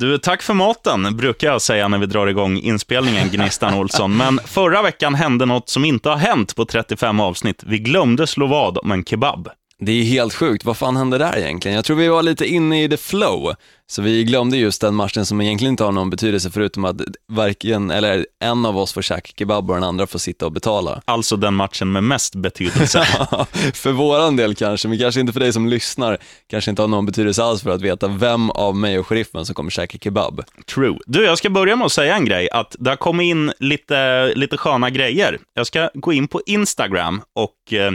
[0.00, 4.16] Du, tack för maten, brukar jag säga när vi drar igång inspelningen, Gnistan Olsson.
[4.16, 7.62] Men förra veckan hände något som inte har hänt på 35 avsnitt.
[7.66, 9.48] Vi glömde slå vad om en kebab.
[9.80, 11.76] Det är helt sjukt, vad fan hände där egentligen?
[11.76, 13.54] Jag tror vi var lite inne i the flow,
[13.86, 16.96] så vi glömde just den matchen som egentligen inte har någon betydelse förutom att
[17.28, 21.02] varken, eller en av oss får käka kebab och den andra får sitta och betala.
[21.04, 23.04] Alltså den matchen med mest betydelse.
[23.74, 27.06] för våran del kanske, men kanske inte för dig som lyssnar, kanske inte har någon
[27.06, 30.44] betydelse alls för att veta vem av mig och sheriffen som kommer käka kebab.
[30.74, 30.98] True.
[31.06, 34.32] Du, jag ska börja med att säga en grej, att det har kommit in lite,
[34.34, 35.38] lite sköna grejer.
[35.54, 37.92] Jag ska gå in på Instagram och eh,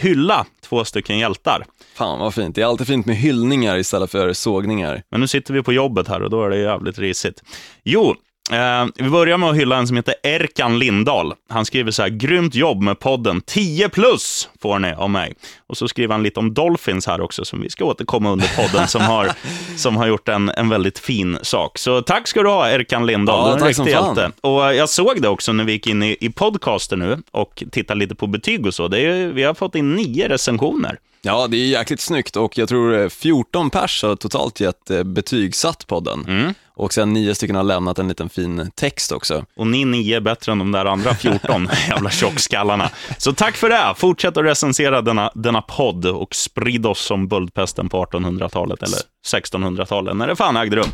[0.00, 1.64] hylla två stycken hjältar.
[1.94, 5.02] Fan vad fint, det är alltid fint med hyllningar istället för sågningar.
[5.10, 7.42] Men nu sitter vi på jobbet här och då är det jävligt risigt.
[7.84, 8.14] Jo,
[8.52, 11.34] Eh, vi börjar med att hylla en som heter Erkan Lindahl.
[11.48, 15.34] Han skriver så här, grymt jobb med podden, 10 plus får ni av mig.
[15.66, 18.88] Och så skriver han lite om Dolphins här också, som vi ska återkomma under podden,
[18.88, 19.32] som har,
[19.76, 21.78] som har gjort en, en väldigt fin sak.
[21.78, 23.38] Så tack ska du ha, Erkan Lindahl.
[23.38, 24.30] Ja, du är en riktig hjälte.
[24.40, 28.00] Och jag såg det också när vi gick in i, i podcasten nu och tittade
[28.00, 28.88] lite på betyg och så.
[28.88, 30.98] Det är, vi har fått in nio recensioner.
[31.22, 35.86] Ja, det är jäkligt snyggt och jag tror 14 pers har totalt gett eh, betygsatt
[35.86, 36.24] podden.
[36.28, 36.54] Mm.
[36.80, 39.44] Och sen nio stycken har lämnat en liten fin text också.
[39.56, 42.90] Och ni nio är bättre än de där andra 14 jävla tjockskallarna.
[43.18, 43.94] Så tack för det.
[43.96, 50.16] Fortsätt att recensera denna, denna podd och sprid oss som böldpesten på 1800-talet eller 1600-talet,
[50.16, 50.88] när det fan ägde rum.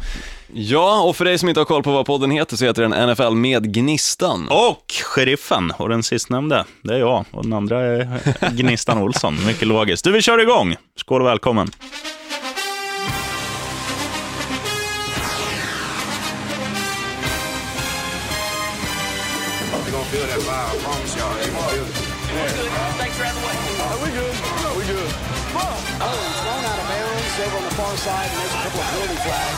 [0.53, 3.11] Ja, och för dig som inte har koll på vad podden heter så heter den
[3.11, 4.48] NFL med Gnistan.
[4.51, 7.25] Och Sheriffen, och den sistnämnde, det är jag.
[7.31, 8.20] Och den andra är
[8.51, 9.47] Gnistan Olsson.
[9.47, 10.05] Mycket logiskt.
[10.05, 10.77] Du, vi kör igång.
[10.97, 11.70] Skål och välkommen.
[20.17, 20.72] Feel that vibe.
[20.72, 21.28] I promise y'all.
[21.36, 21.92] They gonna feel it.
[22.33, 22.97] Yeah.
[22.97, 23.53] Thanks for having me.
[23.84, 24.34] Oh, we good.
[24.64, 25.11] Oh, we good.
[25.56, 28.86] Oh, thrown out of bounds over on the far side, and there's a couple of
[28.89, 29.56] penalty flags.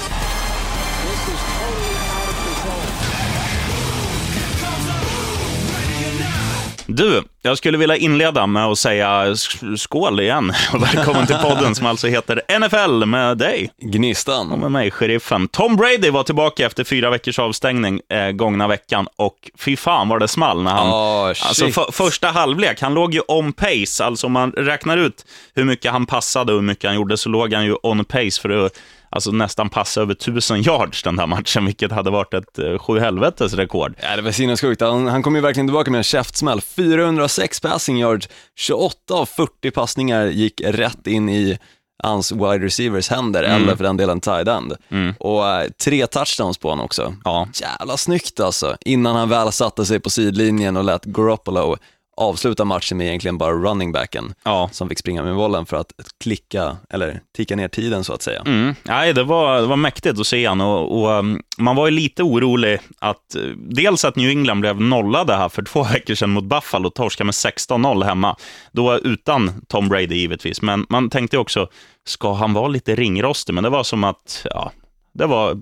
[6.91, 9.37] Du, jag skulle vilja inleda med att säga
[9.77, 13.71] skål igen och välkommen till podden som alltså heter NFL med dig.
[13.79, 14.53] Gnistan.
[14.53, 15.49] Och med mig, sheriffen.
[15.49, 20.21] Tom Brady var tillbaka efter fyra veckors avstängning eh, gångna veckan och fy fan vad
[20.21, 20.89] det small när han...
[20.89, 25.27] Oh, alltså för, första halvlek, han låg ju on pace, alltså om man räknar ut
[25.55, 28.41] hur mycket han passade och hur mycket han gjorde så låg han ju on pace
[28.41, 28.73] för att
[29.11, 33.55] alltså nästan passa över tusen yards den där matchen, vilket hade varit ett eh, sjuhelvetes
[33.55, 33.95] rekord.
[34.03, 34.81] Ja, det var sinnessjukt.
[34.81, 36.61] Han, han kom ju verkligen tillbaka med en käftsmäll.
[36.61, 41.59] 406 passing yards, 28 av 40 passningar gick rätt in i
[42.03, 43.63] hans wide receivers händer, mm.
[43.63, 44.75] eller för den delen tight end.
[44.89, 45.15] Mm.
[45.19, 47.15] Och äh, tre touchdowns på honom också.
[47.25, 47.49] Ja.
[47.55, 48.77] Jävla snyggt alltså.
[48.81, 51.77] Innan han väl satte sig på sidlinjen och lät Garoppolo
[52.19, 54.69] avsluta matchen med egentligen bara running backen ja.
[54.73, 58.43] som fick springa med bollen för att klicka, eller ticka ner tiden så att säga.
[58.47, 58.75] Mm.
[58.83, 61.91] Nej, det var, det var mäktigt att se han och, och um, man var ju
[61.91, 66.31] lite orolig att uh, dels att New England blev nollade här för två veckor sedan
[66.31, 68.37] mot Buffalo, torska med 16-0 hemma,
[68.73, 71.69] då utan Tom Brady givetvis, men man tänkte också,
[72.07, 73.55] ska han vara lite ringrostig?
[73.55, 74.73] Men det var som att, ja,
[75.19, 75.57] det var,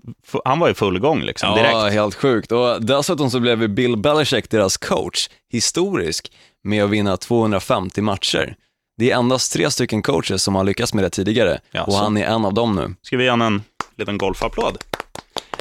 [0.45, 1.73] han var i full gång liksom, direkt.
[1.73, 2.53] Ja, helt sjukt.
[2.53, 6.33] Och dessutom så blev Bill Belichick deras coach, historisk,
[6.65, 8.57] med att vinna 250 matcher.
[8.99, 12.17] Det är endast tre stycken coacher som har lyckats med det tidigare ja, och han
[12.17, 12.95] är en av dem nu.
[13.03, 13.63] Ska vi ge en
[13.97, 14.79] liten golfapplåd?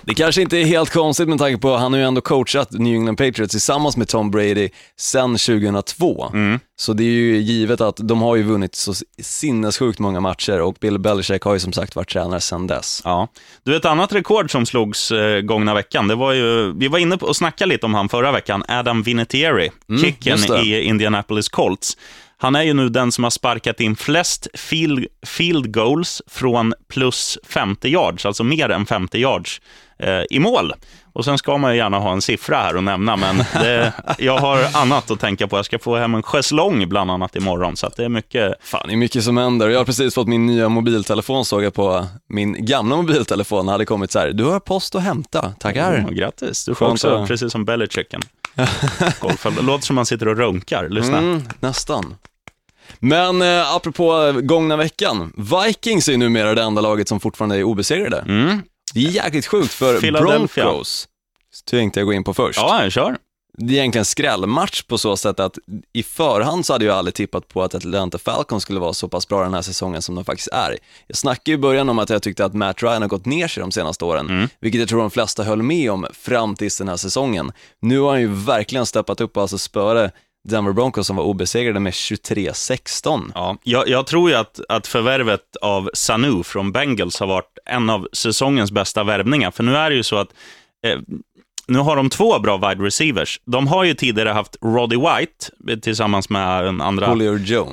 [0.06, 2.72] Det kanske inte är helt konstigt med tanke på att han har ju ändå coachat
[2.72, 6.30] New England Patriots tillsammans med Tom Brady sedan 2002.
[6.34, 6.60] Mm.
[6.78, 10.76] Så det är ju givet att de har ju vunnit så sinnessjukt många matcher och
[10.82, 13.02] Bill Belichick har ju som sagt varit tränare sedan dess.
[13.04, 13.28] Ja.
[13.64, 17.18] Du, ett annat rekord som slogs eh, gångna veckan, det var ju, vi var inne
[17.18, 21.98] på och snackade lite om han förra veckan, Adam Vinatieri, mm, kicken i Indianapolis Colts.
[22.38, 27.38] Han är ju nu den som har sparkat in flest field, field goals från plus
[27.48, 29.62] 50 yards, alltså mer än 50 yards
[30.00, 30.74] eh, i mål.
[31.16, 34.38] Och sen ska man ju gärna ha en siffra här att nämna, men det, jag
[34.38, 35.58] har annat att tänka på.
[35.58, 38.54] Jag ska få hem en schäslong bland annat imorgon, så det är mycket...
[38.62, 39.70] Fan, det är mycket som händer.
[39.70, 44.12] Jag har precis fått min nya mobiltelefon, såg jag på min gamla mobiltelefon, hade kommit
[44.12, 45.94] så här, du har post att hämta, tackar.
[45.94, 48.22] Mm, grattis, du får också, precis som Belichicken.
[49.56, 51.18] det låter som man sitter och runkar, lyssna.
[51.18, 52.16] Mm, nästan.
[53.00, 58.18] Men eh, apropå gångna veckan, Vikings är numera det enda laget som fortfarande är obesegrade.
[58.28, 58.62] Mm.
[58.94, 61.08] Det är jäkligt sjukt för Broncos,
[61.70, 62.60] tänkte jag gå in på först.
[62.60, 63.18] Ja, kör.
[63.58, 65.58] Det är egentligen skrällmatch på så sätt att
[65.94, 69.28] i förhand så hade jag aldrig tippat på att Atlanta Falcons skulle vara så pass
[69.28, 70.78] bra den här säsongen som de faktiskt är.
[71.08, 73.62] Jag snackade i början om att jag tyckte att Matt Ryan har gått ner sig
[73.62, 74.48] de senaste åren, mm.
[74.60, 77.52] vilket jag tror de flesta höll med om fram tills den här säsongen.
[77.82, 80.12] Nu har han ju verkligen steppat upp och alltså spöre
[80.48, 83.32] Denver Broncos som var obesegrade med 23-16.
[83.36, 87.90] Ja, jag, jag, tror ju att, att förvärvet av Sanu från Bengals har varit en
[87.90, 90.30] av säsongens bästa värvningar, för nu är det ju så att
[90.88, 91.00] eh,
[91.68, 93.40] nu har de två bra wide receivers.
[93.46, 97.08] De har ju tidigare haft Roddy White tillsammans med en andra,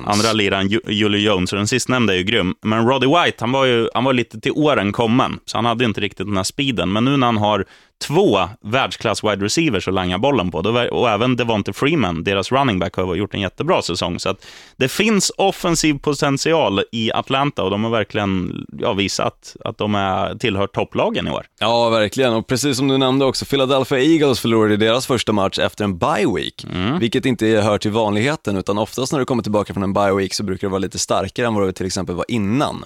[0.05, 2.55] andra liran, Julio Jones, och den sistnämnda är ju grym.
[2.61, 5.85] Men Roddy White, han var ju han var lite till åren kommen, så han hade
[5.85, 6.93] inte riktigt den här speeden.
[6.93, 7.65] Men nu när han har
[8.03, 10.57] två världsklass wide receivers att langa bollen på.
[10.91, 14.19] Och även Devonte Freeman, deras running back, har gjort en jättebra säsong.
[14.19, 14.45] Så att
[14.75, 20.35] det finns offensiv potential i Atlanta och de har verkligen ja, visat att de är
[20.35, 21.45] tillhör topplagen i år.
[21.59, 22.33] Ja, verkligen.
[22.33, 26.33] Och precis som du nämnde också, Philadelphia Eagles förlorade deras första match efter en bye
[26.35, 26.99] week, mm.
[26.99, 30.33] vilket inte hör till vanligheten, utan oftast när du kommer tillbaka från en bye week
[30.33, 32.85] så brukar det vara lite starkare än vad det till exempel var innan.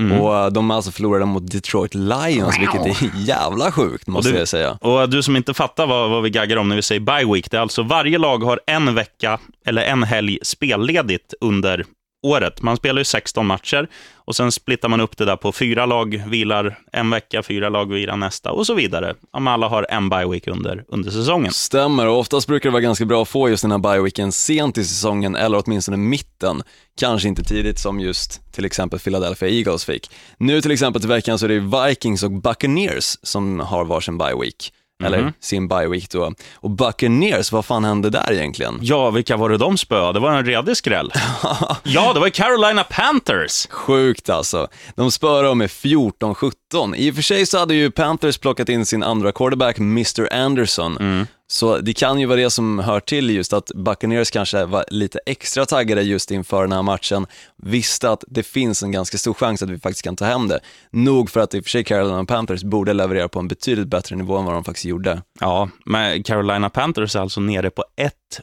[0.00, 0.20] Mm.
[0.20, 4.48] Och eh, de alltså förlorade mot Detroit Lions, vilket är jävla sjukt måste du, jag
[4.48, 4.78] säga.
[4.80, 7.50] Och du som inte fattar vad, vad vi gaggar om när vi säger bye week,
[7.50, 11.84] det är alltså varje lag har en vecka eller en helg spelledigt under
[12.26, 12.62] året.
[12.62, 16.24] Man spelar ju 16 matcher och sen splittar man upp det där på fyra lag
[16.26, 19.14] vilar en vecka, fyra lag vilar nästa och så vidare.
[19.30, 21.52] Om alla har en bye week under, under säsongen.
[21.52, 24.32] Stämmer, och oftast brukar det vara ganska bra att få just den här bye weeken
[24.32, 26.62] sent i säsongen eller åtminstone mitten.
[27.00, 30.10] Kanske inte tidigt som just till exempel Philadelphia Eagles fick.
[30.38, 34.34] Nu till exempel till veckan så är det Vikings och Buccaneers som har varsin bye
[34.40, 34.72] week
[35.04, 35.34] eller mm -hmm.
[35.40, 36.32] sin bye week då.
[36.54, 38.78] Och Buccaneers, vad fan hände där egentligen?
[38.82, 40.12] Ja, vilka var det de spöade?
[40.12, 41.12] Det var en redig skräll.
[41.82, 43.66] ja, det var Carolina Panthers.
[43.70, 44.68] Sjukt alltså.
[44.94, 46.96] De spöade dem med 14-17.
[46.96, 50.96] I och för sig så hade ju Panthers plockat in sin andra quarterback, Mr Anderson.
[50.96, 51.26] Mm.
[51.48, 55.18] Så det kan ju vara det som hör till just att Buccaneers kanske var lite
[55.26, 57.26] extra taggade just inför den här matchen,
[57.62, 60.60] visste att det finns en ganska stor chans att vi faktiskt kan ta hem det.
[60.90, 64.16] Nog för att i och för sig Carolina Panthers borde leverera på en betydligt bättre
[64.16, 65.22] nivå än vad de faktiskt gjorde.
[65.40, 67.84] Ja, men Carolina Panthers är alltså nere på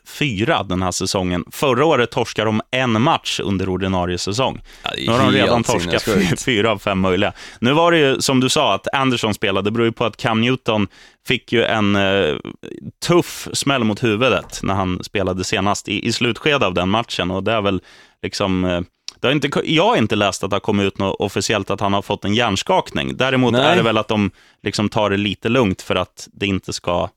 [0.08, 1.46] 1-4 den här säsongen.
[1.52, 4.62] Förra året torskade de en match under ordinarie säsong.
[4.84, 6.04] Ja, nu har de redan torskat
[6.46, 7.34] fyra av fem möjliga.
[7.60, 10.18] Nu var det ju som du sa, att Anderson spelade, det beror ju på att
[10.18, 10.88] Cam Newton
[11.28, 12.36] fick ju en eh,
[13.06, 17.31] tuff smäll mot huvudet när han spelade senast i, i slutskedet av den matchen.
[17.31, 17.81] Och det är väl
[18.22, 18.66] liksom...
[18.66, 18.81] Eh,
[19.20, 21.80] det har inte, jag har inte läst att det har kommit ut något officiellt att
[21.80, 23.18] han har fått en hjärnskakning.
[23.18, 23.62] Däremot Nej.
[23.62, 24.31] är det väl att de
[24.64, 27.10] liksom tar det lite lugnt för att det inte ska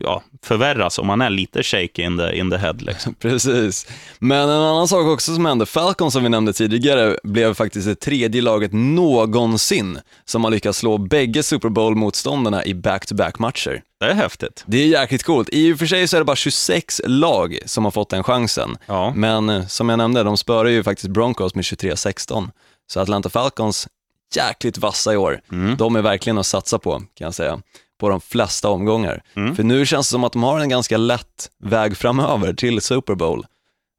[0.00, 2.76] ja, förvärras om man är lite shaky in the, in the head.
[2.78, 3.14] Liksom.
[3.18, 3.86] Precis.
[4.18, 7.94] Men en annan sak också som hände, Falcon som vi nämnde tidigare blev faktiskt det
[7.94, 13.82] tredje laget någonsin som har lyckats slå bägge Super Bowl-motståndarna i back-to-back-matcher.
[14.00, 14.64] Det är häftigt.
[14.66, 15.48] Det är jäkligt coolt.
[15.52, 18.76] I och för sig så är det bara 26 lag som har fått den chansen.
[18.86, 19.12] Ja.
[19.16, 22.48] Men eh, som jag nämnde, de spörar ju faktiskt Broncos med 23-16.
[22.86, 23.88] Så Atlanta Falcons,
[24.36, 25.40] jäkligt vassa i år.
[25.52, 25.76] Mm.
[25.76, 27.60] De är verkligen att satsa på, kan jag säga
[28.00, 29.22] på de flesta omgångar.
[29.36, 29.56] Mm.
[29.56, 33.14] För nu känns det som att de har en ganska lätt väg framöver till Super
[33.14, 33.46] Bowl.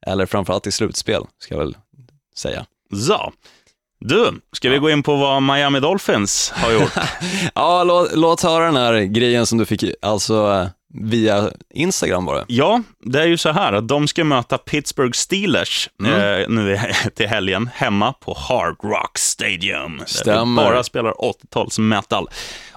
[0.06, 1.78] Eller framförallt till slutspel, ska jag väl
[2.36, 2.66] säga.
[3.08, 3.34] Så.
[4.00, 6.92] Du, ska vi gå in på vad Miami Dolphins har gjort?
[7.56, 12.46] ja, låt, låt höra den här grejen som du fick, alltså via Instagram var det.
[12.48, 16.42] Ja, det är ju så här att de ska möta Pittsburgh Steelers mm.
[16.42, 16.80] eh, nu
[17.16, 20.02] till helgen hemma på Hard Rock Stadium.
[20.06, 20.64] Stämmer.
[20.64, 22.30] Bara spelar 80-tals metal.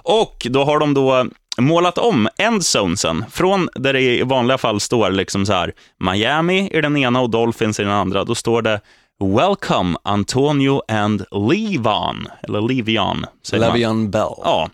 [0.05, 1.25] Och då har de då
[1.57, 6.81] målat om endzonesen från där det i vanliga fall står liksom så här Miami i
[6.81, 8.23] den ena och Dolphins i den andra.
[8.23, 8.81] Då står det
[9.19, 13.25] Welcome Antonio and Levon, eller Levion.
[13.51, 14.33] Levion Bell.
[14.43, 14.69] Ja,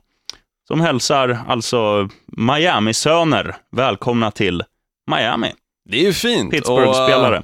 [0.67, 4.63] som hälsar alltså Miami-söner välkomna till
[5.11, 5.51] Miami.
[5.89, 6.51] Det är ju fint.
[6.51, 7.37] Pittsburgh-spelare.
[7.37, 7.43] Uh,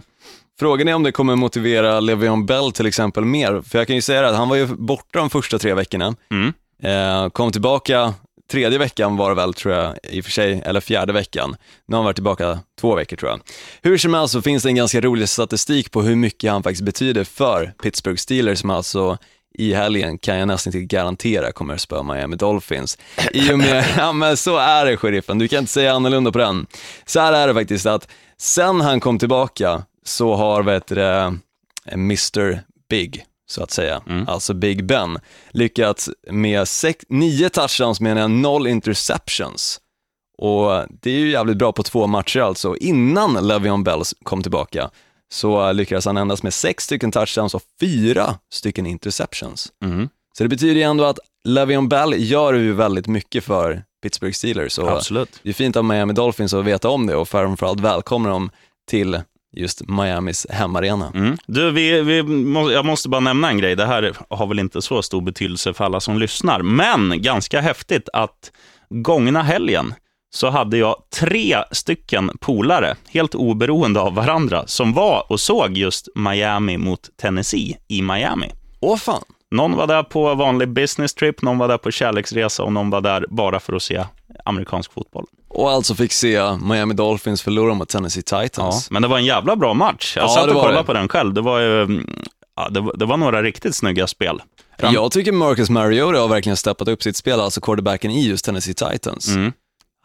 [0.59, 4.01] frågan är om det kommer motivera Levion Bell till exempel mer, för jag kan ju
[4.01, 6.15] säga att han var ju borta de första tre veckorna.
[6.31, 6.53] Mm.
[6.83, 8.13] Eh, kom tillbaka
[8.51, 11.55] tredje veckan var det väl, tror jag, i och för sig, eller fjärde veckan.
[11.85, 13.39] Nu har han varit tillbaka två veckor tror jag.
[13.81, 16.83] Hur som helst så finns det en ganska rolig statistik på hur mycket han faktiskt
[16.83, 19.17] betyder för Pittsburgh Steelers, som alltså
[19.57, 22.97] i helgen kan jag nästan inte garantera kommer att spöa Miami Dolphins.
[23.31, 26.37] I och med, ja men så är det sheriffen, du kan inte säga annorlunda på
[26.37, 26.67] den.
[27.05, 28.07] Så här är det faktiskt att
[28.37, 31.37] sen han kom tillbaka så har, vet det,
[31.91, 34.27] Mr Big, så att säga, mm.
[34.27, 35.19] alltså Big Ben,
[35.51, 39.79] lyckats med sex, nio touchdowns menar jag, noll interceptions.
[40.37, 44.89] Och det är ju jävligt bra på två matcher alltså, innan Le'Veon Bell kom tillbaka
[45.33, 49.71] så lyckades han endast med sex stycken touchdowns och fyra stycken interceptions.
[49.83, 50.09] Mm.
[50.37, 54.77] Så det betyder ju ändå att Le'Veon Bell gör ju väldigt mycket för Pittsburgh Steelers.
[54.77, 55.39] Och Absolut.
[55.43, 58.49] Det är fint av Miami Dolphins att veta om det och framförallt välkomna dem
[58.89, 59.21] till
[59.57, 61.11] just Miamis hemarena.
[61.15, 61.37] Mm.
[61.47, 62.17] Du, vi, vi
[62.73, 63.75] jag måste bara nämna en grej.
[63.75, 68.09] Det här har väl inte så stor betydelse för alla som lyssnar, men ganska häftigt
[68.13, 68.51] att
[68.89, 69.93] gångna helgen
[70.29, 76.07] så hade jag tre stycken polare, helt oberoende av varandra, som var och såg just
[76.15, 78.51] Miami mot Tennessee i Miami.
[78.79, 79.23] Åh fan.
[79.51, 83.01] Någon var där på vanlig business trip, någon var där på kärleksresa och någon var
[83.01, 84.03] där bara för att se
[84.45, 85.25] amerikansk fotboll.
[85.49, 88.87] Och alltså fick se Miami Dolphins förlora mot Tennessee Titans.
[88.89, 90.13] Ja, men det var en jävla bra match.
[90.15, 90.83] Jag Ja, satt och kollade det.
[90.83, 91.33] på den själv.
[91.33, 92.03] Det var, ju,
[92.55, 94.41] ja, det, var, det var några riktigt snygga spel.
[94.79, 98.45] Fram- Jag tycker Marcus Mariota har verkligen steppat upp sitt spel, alltså quarterbacken i just
[98.45, 99.27] Tennessee Titans.
[99.27, 99.51] Mm.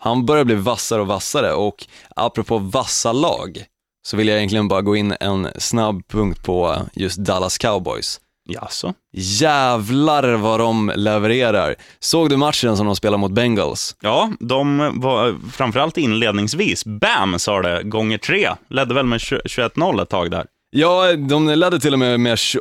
[0.01, 3.65] Han börjar bli vassare och vassare och apropå vassa lag,
[4.07, 8.21] så vill jag egentligen bara gå in en snabb punkt på just Dallas Cowboys.
[8.49, 8.95] Jaså?
[9.13, 11.75] Jävlar vad de levererar.
[12.01, 13.97] Såg du matchen som de spelade mot Bengals?
[14.01, 18.49] Ja, de var framförallt inledningsvis, bam sa det, gånger tre.
[18.71, 20.47] Ledde väl med 20 21-0 ett tag där.
[20.71, 22.59] Ja, de ledde till och med med 28-0.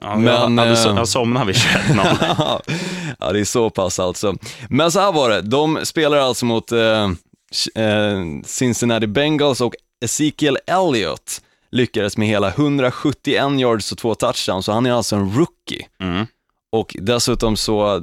[0.00, 2.60] Ja, men, jag, hade, so- eh, jag somnade vid 21-0.
[3.18, 4.34] ja, det är så pass alltså.
[4.68, 7.02] Men så här var det, de spelar alltså mot eh,
[7.74, 11.40] eh, Cincinnati Bengals och Ezekiel Elliott
[11.70, 15.86] lyckades med hela 171 yards och två touchdowns, så han är alltså en rookie.
[16.02, 16.26] Mm.
[16.72, 17.98] Och dessutom så,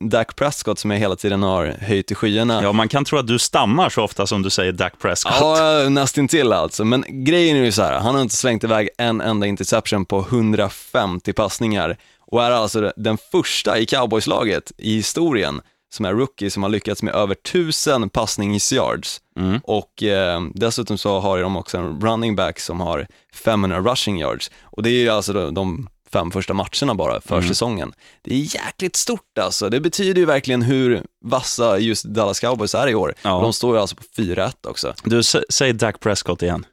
[0.00, 3.26] Dak- Prescott som jag hela tiden har höjt i skyarna, Ja, man kan tro att
[3.26, 5.32] du stammar så ofta som du säger Dak Prescott.
[5.40, 6.84] Ja, nästintill alltså.
[6.84, 10.20] Men grejen är ju så här, han har inte slängt iväg en enda interception på
[10.20, 15.60] 150 passningar och är alltså den första i cowboyslaget i historien
[15.92, 19.20] som är rookie som har lyckats med över 1000 passningsyards.
[19.38, 19.60] Mm.
[19.64, 24.50] Och eh, dessutom så har de också en running back som har 500 rushing yards.
[24.62, 27.48] Och det är ju alltså de, de fem första matcherna bara för Mm.
[27.48, 27.92] säsongen.
[28.22, 29.68] Det är jäkligt stort alltså.
[29.68, 33.14] Det betyder ju verkligen hur vassa just Dallas Cowboys är i år.
[33.22, 33.40] Ja.
[33.40, 34.94] De står ju alltså på 4-1 också.
[35.04, 36.66] Du, sä- säg Dak Prescott igen.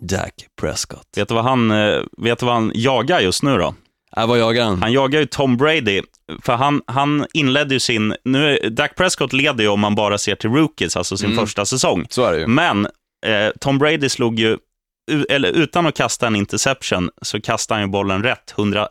[0.00, 1.06] Dak Prescott.
[1.16, 3.74] Vet du vad han, eh, vet du vad han jagar just nu då?
[4.18, 4.82] Äh, vad jagar han?
[4.82, 6.02] Han jagar ju Tom Brady,
[6.42, 8.14] för han, han inledde ju sin...
[8.24, 11.38] Nu, Dak Prescott leder ju om man bara ser till rookies, alltså sin Mm.
[11.46, 12.06] första säsong.
[12.10, 12.46] Så är det ju.
[12.46, 12.84] Men
[13.26, 14.58] eh, Tom Brady slog ju,
[15.28, 18.54] eller utan att kasta en interception, så kastade han ju bollen rätt.
[18.58, 18.88] 100,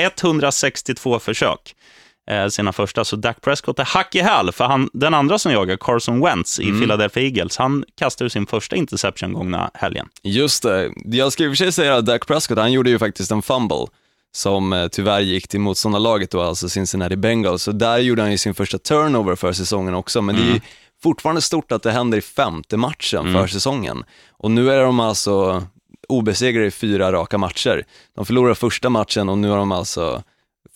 [0.00, 1.74] 162 försök,
[2.30, 3.04] eh, sina första.
[3.04, 6.60] Så Dak Prescott är hack i häl, för han, den andra som jagar, Carson Wentz
[6.60, 6.80] i Mm.
[6.80, 10.08] Philadelphia Eagles, han kastade sin första interception gångna helgen.
[10.22, 10.90] Just det.
[11.04, 13.42] Jag ska i och för sig säga att Dak Prescott, han gjorde ju faktiskt en
[13.42, 13.86] fumble
[14.32, 17.62] som eh, tyvärr gick till motståndarlaget då, alltså Cincinnati Bengals.
[17.62, 20.60] Så där gjorde han ju sin första turnover för säsongen också, men det är ju
[21.02, 24.04] fortfarande stort att det händer i femte matchen för säsongen.
[24.30, 25.66] Och nu är de alltså
[26.08, 27.84] obesegrade i fyra raka matcher.
[28.14, 30.22] De förlorade första matchen och nu har de alltså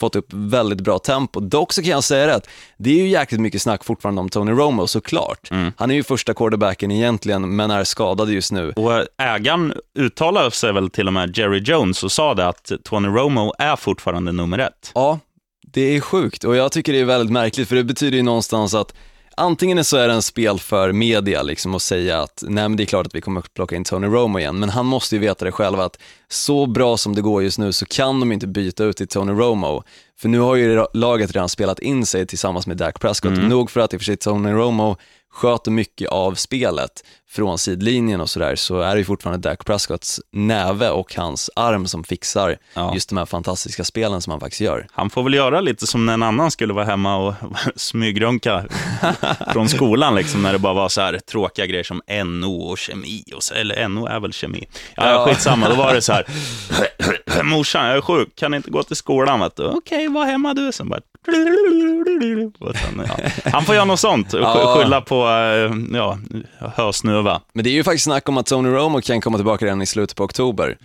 [0.01, 1.41] fått upp väldigt bra tempo.
[1.41, 2.49] Dock så kan jag säga det att
[2.79, 5.51] det är ju jäkligt mycket snack fortfarande om Tony Romo såklart.
[5.77, 8.73] Han är ju första quarterbacken egentligen, men är skadad just nu.
[8.73, 13.09] Och ägaren uttalade sig väl till och med, Jerry Jones, och sa det att Tony
[13.09, 14.91] Romo är fortfarande nummer ett.
[14.95, 15.19] Ja,
[15.73, 18.75] det är sjukt och jag tycker det är väldigt märkligt för det betyder ju någonstans
[18.75, 18.95] att
[19.37, 22.83] antingen så är det en spel för media liksom att säga att nej men det
[22.83, 25.21] är klart att vi kommer att plocka in Tony Romo igen, men han måste ju
[25.21, 28.47] veta det själv att så bra som det går just nu så kan de inte
[28.47, 29.83] byta ut till Tony Romo.
[30.19, 33.81] För nu har ju laget redan spelat in sig tillsammans med Dak Prescott, nog för
[33.81, 34.97] att i och för sig Tony Romo
[35.37, 36.91] sköter mycket av spelet
[37.29, 42.05] från sidlinjen och sådär, så är det fortfarande Dak Prescotts näve och hans arm som
[42.05, 42.95] fixar Ja.
[42.95, 44.87] just de här fantastiska spelen som han faktiskt gör.
[44.93, 47.35] Han får väl göra lite som när en annan skulle vara hemma och
[47.77, 48.65] smygrunka
[49.53, 52.03] från skolan, liksom, när det bara var så här tråkiga grejer som
[52.41, 53.23] NO och kemi.
[53.37, 54.69] Och så, eller NO är väl kemi.
[54.97, 55.27] Ja, Ja.
[55.27, 56.27] skitsamma, då var det så här.
[57.43, 59.51] Morsan, jag är sjuk, kan inte gå till skolan.
[59.59, 60.73] Okej, var hemma du.
[60.73, 61.01] Sen bara...
[62.75, 63.17] Sen, ja.
[63.53, 64.55] Han får göra något sånt, och Ja.
[64.55, 66.19] sk- skylla på eh, ja,
[66.77, 67.41] hösnuva.
[67.53, 69.87] Men det är ju faktiskt snack om att Tony Romo kan komma tillbaka redan i
[69.87, 70.79] slutet på oktober.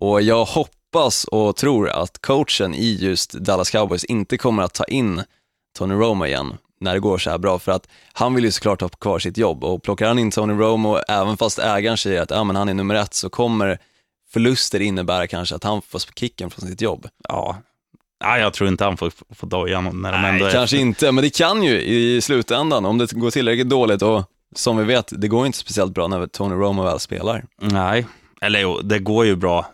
[0.00, 4.84] Och jag hoppas och tror att coachen i just Dallas Cowboys inte kommer att ta
[4.84, 5.22] in
[5.78, 8.80] Tony Romo igen när det går så här bra, för att han vill ju såklart
[8.80, 12.30] ha kvar sitt jobb och plockar han in Tony Romo, även fast ägaren säger att
[12.30, 13.78] ja, men han är nummer ett, så kommer
[14.32, 17.06] förluster innebära kanske att han får kicken från sitt jobb.
[17.28, 17.56] Ja.
[18.22, 20.50] Nej, jag tror inte han får, får dojan när de ändå Nej, är...
[20.52, 24.24] kanske inte, men det kan ju i slutändan, om det går tillräckligt dåligt och
[24.56, 27.44] som vi vet, det går inte speciellt bra när Tony Romo väl spelar.
[27.60, 28.06] Nej,
[28.40, 29.66] eller jo, det går ju bra.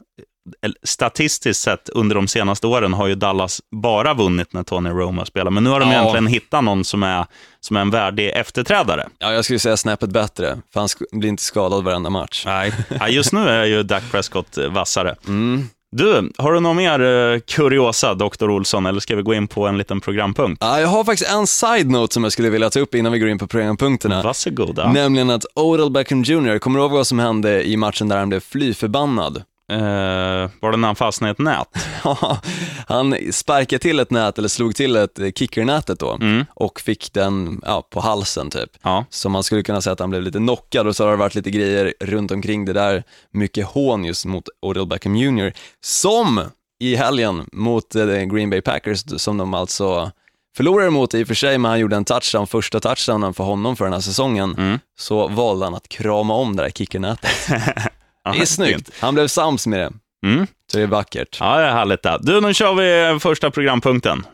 [0.83, 5.51] Statistiskt sett under de senaste åren har ju Dallas bara vunnit när Tony Romo spelar,
[5.51, 5.95] men nu har de Ja.
[6.01, 7.27] egentligen hittat någon som är,
[7.61, 9.09] som är en värdig efterträdare.
[9.19, 12.43] Ja, jag skulle säga snäppet bättre, för han blir inte skadad varenda match.
[12.47, 12.73] Nej.
[13.01, 15.15] Ja, just nu är ju Dak Prescott eh, vassare.
[15.27, 15.69] Mm.
[15.97, 18.51] Du, har du någon mer eh, kuriosa, Dr.
[18.51, 20.65] Olsson, eller ska vi gå in på en liten programpunkt?
[20.65, 23.29] Ja, jag har faktiskt en side-note som jag skulle vilja ta upp innan vi går
[23.29, 24.23] in på programpunkterna.
[24.23, 24.93] Varsågoda.
[24.93, 28.29] Nämligen att Odell Beckham Jr, kommer du ihåg vad som hände i matchen där han
[28.29, 29.43] blev fly förbannad
[29.73, 31.69] Eh, var det när han fastnade i ett nät?
[32.05, 32.39] Ja,
[32.87, 36.45] han sparkade till ett nät, eller slog till ett kickernätet då, Mm.
[36.55, 38.71] och fick den ja, på halsen typ.
[38.83, 39.05] Ja.
[39.11, 41.35] Så man skulle kunna säga att han blev lite knockad och så har det varit
[41.35, 45.53] lite grejer runt omkring det där, mycket hån just mot Odell Beckham Jr.
[45.81, 46.41] Som
[46.81, 50.11] i helgen mot eh, Green Bay Packers, som de alltså
[50.57, 53.77] förlorade mot i och för sig, men han gjorde en touchdown, första touchdownen för honom
[53.77, 54.79] för den här säsongen, Mm.
[54.99, 57.31] så valde han att krama om det där kickernätet.
[58.33, 59.93] Det är snyggt, han blev sams med det,
[60.27, 60.47] Mm.
[60.73, 61.37] så det är vackert.
[61.41, 62.19] Ja, det är härligt det.
[62.21, 62.75] Du, nu kör
[63.13, 64.27] vi första programpunkten.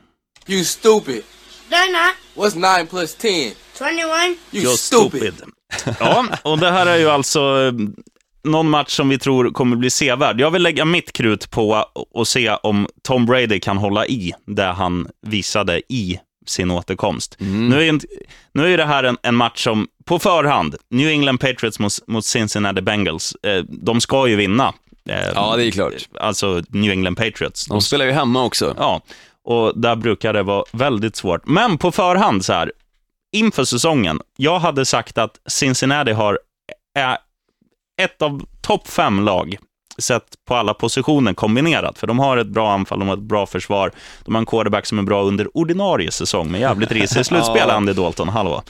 [0.46, 1.22] You stupid.
[1.70, 2.44] Not.
[2.52, 3.52] What's 9 plus 10?
[3.78, 4.38] 21.
[4.52, 5.34] You You're stupid.
[6.00, 7.72] Ja, och det här är ju alltså eh,
[8.44, 10.40] någon match som vi tror kommer bli sevärd.
[10.40, 14.64] Jag vill lägga mitt krut på att se om Tom Brady kan hålla i det
[14.66, 17.36] han visade i sin återkomst.
[17.38, 18.00] Nu, är ju
[18.52, 22.24] nu är det här en, en match som på förhand, New England Patriots mot, mot
[22.24, 24.74] Cincinnati Bengals, eh, de ska ju vinna.
[25.08, 26.08] Eh, Ja, det är klart.
[26.20, 27.66] Alltså New England Patriots.
[27.66, 28.74] De spelar ju hemma också.
[28.78, 29.02] Ja,
[29.44, 31.46] och där brukar det vara väldigt svårt.
[31.46, 32.72] Men på förhand så här,
[33.32, 36.38] inför säsongen, jag hade sagt att Cincinnati har
[36.98, 37.18] är
[38.02, 39.56] ett av topp fem lag
[39.98, 41.98] sett på alla positioner kombinerat.
[41.98, 43.92] För de har ett bra anfall, de har ett bra försvar,
[44.24, 47.70] de har en quarterback som är bra under ordinarie säsong med jävligt risigt slutspel.
[47.70, 48.28] Andy Dalton.
[48.28, 48.62] Hallå.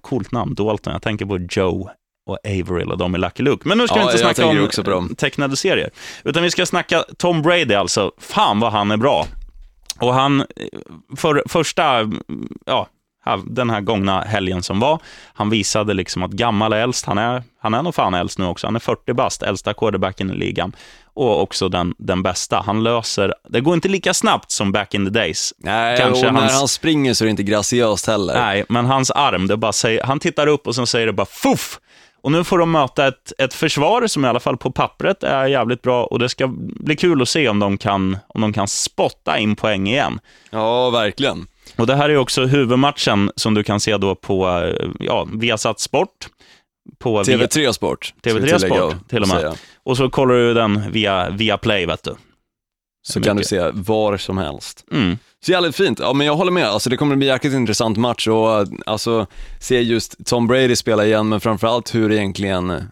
[0.00, 0.92] Coolt namn, Dalton.
[0.92, 1.90] Jag tänker på Joe
[2.26, 3.68] och Averill och de i Lucky Luke.
[3.68, 5.14] Men nu ska Ja, vi inte snacka om också på dem.
[5.18, 5.90] tecknade serier,
[6.24, 8.10] utan vi ska snacka Tom Brady alltså.
[8.18, 9.26] Fan vad han är bra.
[9.98, 10.46] Och han, eh,
[11.16, 12.10] för första,
[12.66, 12.88] ja,
[13.46, 14.98] den här gångna helgen som var,
[15.34, 17.06] han visade liksom att gammal är äldst.
[17.06, 18.66] Han är, han är nog fan äldst nu också.
[18.66, 20.72] Han är 40 bast, äldsta quarterbacken i ligan.
[21.16, 22.62] Och också den, den bästa.
[22.66, 25.54] Han löser, det går inte lika snabbt som back in the days.
[25.58, 28.34] Nej, Kanske och när hans- han springer så är det inte graciöst heller.
[28.34, 31.26] Nej, men hans arm, det bara säger, han tittar upp och så säger det bara
[31.26, 31.80] fuff.
[32.22, 35.46] Och nu får de möta ett, ett försvar som i alla fall på pappret är
[35.46, 38.68] jävligt bra och det ska bli kul att se om de kan, om de kan
[38.68, 40.20] spotta in poäng igen.
[40.50, 41.46] Ja, verkligen.
[41.76, 45.80] Och det här är också huvudmatchen som du kan se då på eh, ja, Viasat
[45.80, 46.28] Sport.
[46.98, 48.04] På via- TV3 Sport.
[48.04, 48.58] ska vi TV3 tillägga
[48.90, 49.36] Sport till och med.
[49.40, 49.54] säga.
[49.84, 52.14] Och så kollar du den via, via Play, vet du.
[53.06, 54.84] Så kan du se var som helst.
[54.92, 55.18] Mm.
[55.46, 55.98] Så jävligt fint.
[55.98, 56.66] Ja, men jag håller med.
[56.66, 59.26] Alltså, det kommer bli jäkligt intressant match och alltså,
[59.60, 62.82] se just Tom Brady spela igen, men framförallt hur egentligen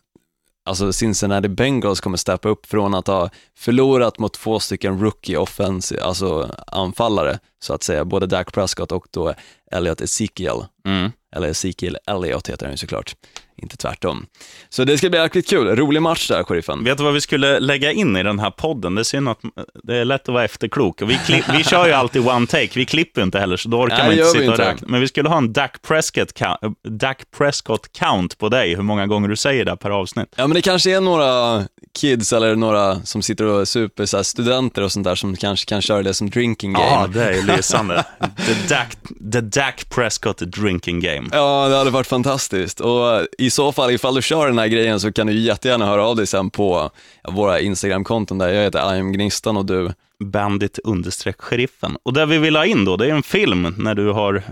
[0.65, 6.03] alltså Cincinnati Bengals kommer steppa upp från att ha förlorat mot två stycken rookie offensive,
[6.03, 9.35] alltså anfallare, så att säga, både Dak Prescott och då
[9.71, 10.65] Elliot Ezekiel.
[10.87, 11.13] Mm.
[11.37, 13.15] Eller Ezekiel Elliot heter han ju såklart,
[13.57, 14.27] inte tvärtom.
[14.69, 15.77] Så det ska bli jäkligt kul.
[15.77, 16.85] Rolig match där, sheriffen.
[16.85, 18.95] Vet du vad vi skulle lägga in i den här podden?
[18.95, 19.39] Det är synd att
[19.83, 21.03] det är lätt att vara efterklok.
[21.03, 23.81] Och vi, klipp, vi kör ju alltid one take, vi klipper inte heller, så då
[23.81, 24.71] orkar Nej, man inte sitta och inte.
[24.71, 24.87] räkna.
[24.91, 29.07] Men vi skulle ha en Dak Prescott, count, Dak Prescott count på dig, hur många
[29.07, 30.35] gånger du säger det per avsnitt.
[30.37, 31.63] Ja men det kanske är några
[31.99, 35.67] kids eller några som sitter och super, så här, studenter och sånt där som kanske
[35.69, 36.87] kan köra det som drinking game.
[36.87, 38.05] Ja, det är lysande.
[38.47, 38.89] The Dak,
[39.33, 41.29] the Dak Prescott drinking game.
[41.33, 42.81] Ja, det hade varit fantastiskt.
[42.81, 46.07] Och i så fall, ifall du kör den här grejen så kan du jättegärna höra
[46.07, 46.91] av dig sen på
[47.29, 48.49] våra Instagram-konton där.
[48.49, 49.93] Jag heter I am Gnistan och du.
[50.25, 51.97] Bandit understreck sheriffen.
[52.03, 54.43] Och det vi vill ha in då, det är en film när du har eh,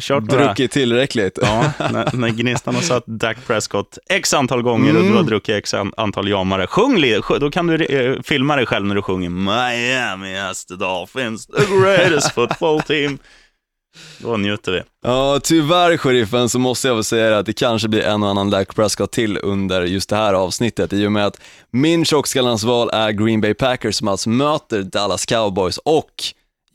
[0.00, 0.44] kört några...
[0.46, 1.38] Druckit tillräckligt.
[1.42, 5.16] Ja, när, när Gnistan har satt Dak Prescott x antal gånger och du Mm.
[5.16, 6.66] har druckit x an- antal jamare.
[6.66, 11.46] Sjung- då kan du eh, filma dig själv när du sjunger Miami has the Dolphins,
[11.46, 13.18] the greatest football team.
[14.18, 14.82] Då njuter vi.
[15.04, 18.50] Ja, tyvärr sheriffen så måste jag väl säga att det kanske blir en och annan
[18.50, 22.90] Dak Prescott till under just det här avsnittet i och med att min tjockskallarnas val
[22.92, 26.12] är Green Bay Packers som alltså möter Dallas Cowboys och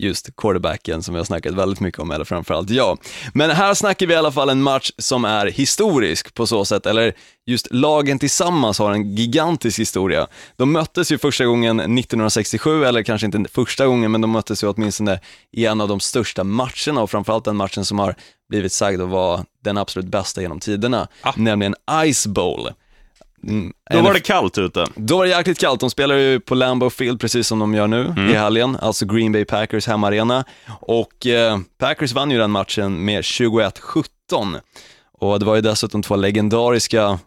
[0.02, 3.00] just quarterbacken som vi har snackat väldigt mycket om, eller framförallt jag.
[3.34, 6.86] Men här snackar vi i alla fall en match som är historisk på så sätt,
[6.86, 7.14] eller
[7.46, 10.28] just lagen tillsammans har en gigantisk historia.
[10.58, 14.68] De möttes ju första gången 1967, eller kanske inte första gången, men de möttes ju
[14.68, 15.20] åtminstone
[15.52, 18.16] i en av de största matcherna och framförallt den matchen som har
[18.50, 21.34] blivit sagd att vara den absolut bästa genom tiderna, Ah.
[21.38, 21.76] nämligen
[22.14, 22.70] Ice Bowl.
[23.44, 24.86] Mm, Då var det kallt ute.
[24.96, 25.80] då var det jäkligt kallt.
[25.80, 28.30] De spelar ju på Lambeau Field precis som de gör nu Mm.
[28.30, 30.46] i helgen, alltså Green Bay Packers hemmaarena.
[30.82, 34.60] Och eh, Packers vann ju den matchen med 21-17.
[35.20, 37.20] Och det var ju dessutom två legendariska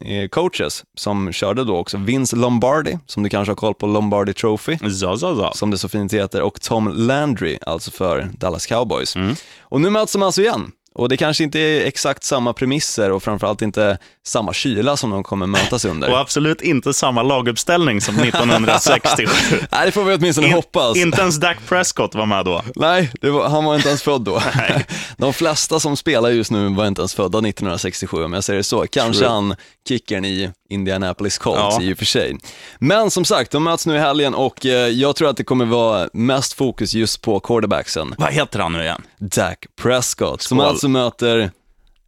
[0.00, 1.96] eh, coaches som körde då också.
[1.98, 5.50] Vince Lombardi, som du kanske har koll på, Lombardi Trophy Så, så, så.
[5.54, 9.16] som det så fint heter, och Tom Landry, alltså för Dallas Cowboys.
[9.16, 9.34] Mm.
[9.60, 10.72] Och nu möts de alltså igen.
[10.94, 15.22] Och det kanske inte är exakt samma premisser och framförallt inte samma kyla som de
[15.22, 16.10] kommer mötas under.
[16.10, 19.26] Och absolut inte samma laguppställning som 1967.
[19.72, 20.96] Nej, det får vi åtminstone In- hoppas.
[20.96, 22.62] Inte ens Dak Prescott var med då.
[22.76, 24.42] Nej, var, han var inte ens född då.
[25.16, 28.64] De flesta som spelar just nu var inte ens födda 1967, om jag säger det
[28.64, 28.86] så.
[28.86, 29.32] Kanske True.
[29.32, 29.54] han,
[29.88, 31.82] kickern i Indianapolis Colts Ja.
[31.82, 32.38] i och för sig.
[32.78, 35.64] Men som sagt, de möts nu i helgen och eh, jag tror att det kommer
[35.64, 38.14] vara mest fokus just på quarterbacksen.
[38.18, 39.02] Vad heter han nu igen?
[39.18, 40.68] Dak Prescott, som Skål.
[40.68, 41.50] alltså möter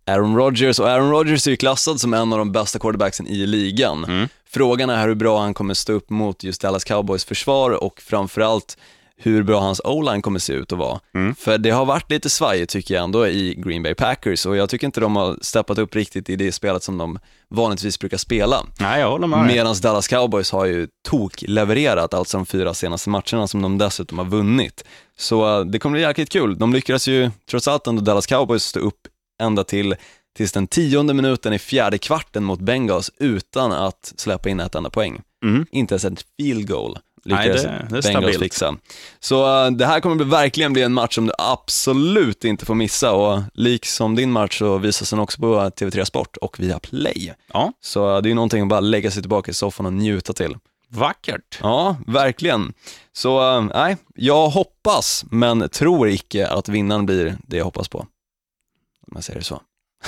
[0.07, 3.47] Aaron Rodgers och Aaron Rodgers är ju klassad som en av de bästa quarterbacksen i
[3.47, 4.05] ligan.
[4.05, 4.29] Mm.
[4.51, 8.77] Frågan är hur bra han kommer stå upp mot just Dallas Cowboys försvar och framförallt
[9.23, 11.01] hur bra hans o-line kommer se ut att vara.
[11.15, 11.35] Mm.
[11.35, 14.69] För det har varit lite svajigt tycker jag ändå i Green Bay Packers och jag
[14.69, 18.67] tycker inte de har steppat upp riktigt i det spelet som de vanligtvis brukar spela.
[18.81, 19.47] Nej, jag håller med.
[19.47, 24.25] Medan Dallas Cowboys har ju tok-levererat, alltså de fyra senaste matcherna som de dessutom har
[24.25, 24.85] vunnit.
[25.19, 26.59] Så eh, det kommer bli jäkligt kul.
[26.59, 29.01] De lyckades ju trots allt ändå Dallas Cowboys stå upp
[29.43, 29.95] ända till
[30.37, 34.91] tills den tionde minuten i fjärde kvarten mot Bengals utan att släppa in ett enda
[34.91, 35.21] poäng.
[35.45, 35.67] Mm.
[35.71, 38.77] Inte ens ett field goal Nej, lyckades det- det är Bengals fixa.
[39.21, 43.13] Så eh, det här kommer verkligen bli en match som du absolut inte får missa
[43.13, 47.35] och liksom din match så visas den också på TV3 Sport och via Play.
[47.53, 49.93] Ja, Så eh, det är ju någonting att bara lägga sig tillbaka i soffan och
[49.93, 50.57] njuta till.
[50.89, 51.59] vackert.
[51.63, 52.73] Ja, verkligen.
[53.13, 57.99] Så eh, nej, jag hoppas, men tror icke att vinnaren blir det jag hoppas på.
[57.99, 59.61] Om jag säger det så.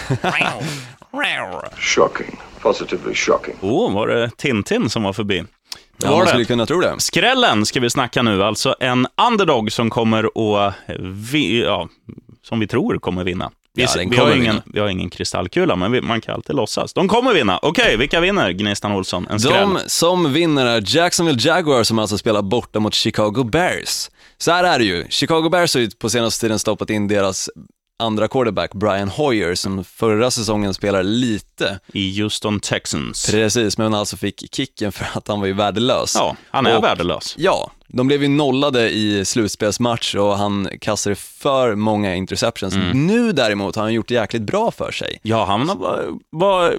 [1.77, 2.37] Shocking.
[2.61, 3.55] Positively shocking.
[3.61, 5.45] Åh, var det Tintin som var förbi?
[6.03, 6.31] Ja, var man det.
[6.31, 6.95] skulle kunna tro det.
[6.99, 10.75] Skrällen ska vi snacka nu, alltså en underdog som kommer att,
[11.33, 11.89] vi, ja,
[12.43, 13.51] som vi tror kommer vinna.
[13.75, 14.63] Vi, Ja, vi, har ingen, vinna.
[14.67, 16.93] vi har ingen kristallkula, men vi, man kan alltid låtsas.
[16.93, 17.59] De kommer vinna.
[17.63, 19.27] Okej, vilka vinner, Gnistan Olsson?
[19.31, 19.69] En skräll?
[19.75, 24.11] De som vinner är Jacksonville Jaguars som alltså spelar borta mot Chicago Bears.
[24.39, 27.51] Så här är det ju, Chicago Bears har ju på senaste tiden stoppat in deras
[28.03, 33.31] andra quarterback, Brian Hoyer, som förra säsongen spelade lite, I Houston Texans.
[33.31, 36.15] precis, men alltså fick kicken för att han var ju värdelös.
[36.19, 37.35] Ja, han är Och- värdelös.
[37.39, 42.75] Ja, de blev ju nollade i slutspelsmatch och han kastade för många interceptions.
[42.75, 43.07] Mm.
[43.07, 45.19] Nu däremot har han gjort det jäkligt bra för sig.
[45.23, 46.79] Ja, han var, var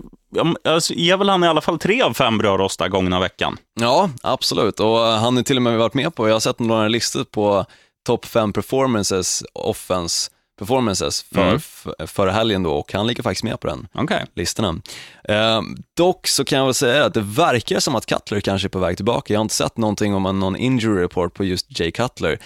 [0.64, 3.58] alltså, ger väl han i alla fall tre av fem brödrostar gångna veckan.
[3.80, 4.80] Ja, absolut.
[4.80, 7.66] Och han har till och med varit med på, jag har sett några listor på
[8.06, 10.30] topp 5 performances, offense
[10.68, 11.60] performances för, Mm.
[11.60, 14.26] för, förra helgen då och han ligger faktiskt med på den Okej.
[14.36, 14.82] listorna.
[15.24, 15.62] Eh,
[15.98, 18.80] dock så kan jag väl säga att det verkar som att Cutler kanske är på
[18.80, 19.34] väg tillbaka.
[19.34, 22.40] Jag har inte sett någonting om en- någon injury report på just Jay Cutler.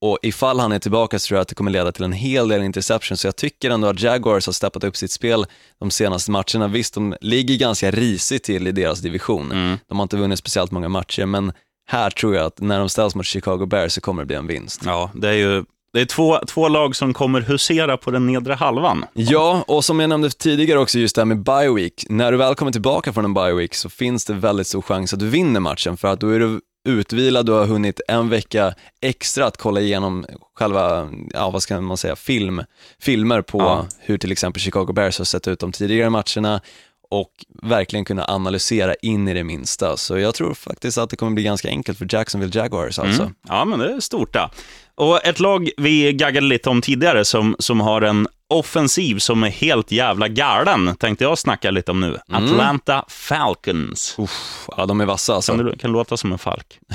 [0.00, 2.48] Och ifall han är tillbaka så tror jag att det kommer leda till en hel
[2.48, 3.20] del interceptions.
[3.20, 5.46] Så jag tycker ändå att Jaguars har steppat upp sitt spel
[5.80, 6.68] de senaste matcherna.
[6.68, 9.52] Visst, de ligger ganska risigt till i deras division.
[9.52, 9.78] Mm.
[9.88, 11.52] De har inte vunnit speciellt många matcher, men
[11.86, 14.46] här tror jag att när de ställs mot Chicago Bears så kommer det bli en
[14.46, 14.82] vinst.
[14.84, 18.54] Ja, det är ju det är två, två lag som kommer husera på den nedre
[18.54, 19.04] halvan.
[19.12, 22.04] Ja, och som jag nämnde tidigare också just det här med bye week.
[22.08, 25.12] När du väl kommer tillbaka från en bye week så finns det väldigt stor chans
[25.12, 28.74] att du vinner matchen för att då är du utvilad, du har hunnit en vecka
[29.02, 30.26] extra att kolla igenom
[30.58, 32.62] själva, ja vad ska man säga, film,
[33.00, 33.86] filmer på Ja.
[34.00, 36.60] hur till exempel Chicago Bears har sett ut de tidigare matcherna
[37.10, 37.30] och
[37.62, 39.96] verkligen kunna analysera in i det minsta.
[39.96, 43.22] Så jag tror faktiskt att det kommer bli ganska enkelt för Jacksonville Jaguars alltså.
[43.22, 43.34] Mm.
[43.48, 44.50] Ja, men det är stort det.
[44.94, 49.50] Och ett lag vi gaggade lite om tidigare som, som har en offensiv som är
[49.50, 52.18] helt jävla galen, tänkte jag snacka lite om nu.
[52.28, 54.14] Atlanta Falcons.
[54.18, 55.56] Uff, ja, de är vassa alltså.
[55.56, 56.78] Kan du kan låta som en falk?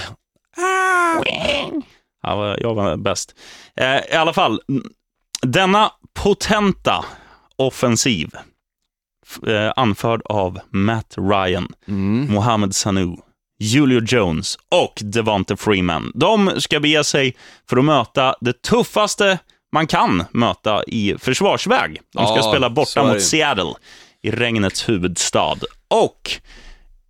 [2.22, 3.36] Ja, jag var bäst.
[3.76, 4.62] Eh, I alla fall,
[5.42, 7.06] denna potenta
[7.56, 8.32] offensiv,
[9.76, 12.34] anförd av Matt Ryan, Mm.
[12.34, 13.16] Mohamed Sanu,
[13.60, 16.12] Julio Jones och Devonta Freeman.
[16.16, 17.36] De ska bege sig
[17.70, 19.40] för att möta det tuffaste
[19.72, 22.00] man kan möta i försvarsväg.
[22.14, 23.14] De ska Ja, spela borta det.
[23.14, 23.74] mot Seattle,
[24.22, 25.56] i regnets huvudstad.
[25.88, 26.32] Och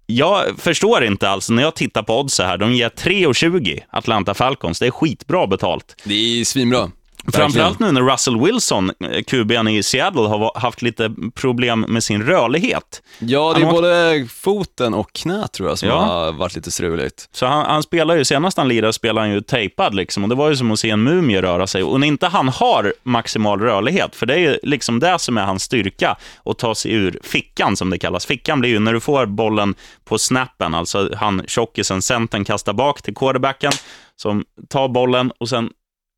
[0.05, 4.79] jag förstår inte alls, när jag tittar på odds här, de ger 3,20 Atlanta Falcons.
[4.79, 6.01] Det är skitbra betalt.
[6.03, 6.91] Det är svinbra.
[7.32, 12.24] Framförallt nu när Russell Wilson, eh, QB'n i Seattle, har haft lite problem med sin
[12.24, 13.02] rörlighet.
[13.20, 15.96] Ja, det Han är har- både foten och knät tror jag som Ja.
[16.00, 17.30] har varit lite struligt.
[17.32, 20.36] Så han, han spelar ju, senast han lirade spelade han ju tejpad liksom, och det
[20.36, 21.84] var ju som att se en mumie röra sig.
[21.84, 25.42] Och när inte han har maximal rörlighet, för det är ju liksom det som är
[25.46, 28.26] hans styrka, att ta sig ur fickan som det kallas.
[28.26, 33.02] Fickan blir ju när du får bollen på snappen, alltså han tjockisen, centern kastar bak
[33.02, 33.72] till quarterbacken,
[34.15, 35.70] som tar bollen och sen